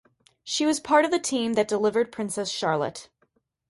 [0.43, 3.07] She was part of the team that delivered Princess Charlotte.